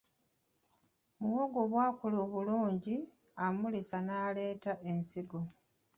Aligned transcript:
Muwogo 1.19 1.61
bw'akula 1.71 2.17
obulungi, 2.25 2.95
amulisa 3.45 3.97
n'aleeta 4.01 4.73
ensigo. 4.91 5.41